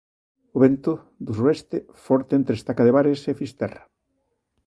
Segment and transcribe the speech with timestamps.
[0.55, 0.93] O vento,
[1.25, 3.83] do suroeste, forte entre Estaca de Bares e Fisterra.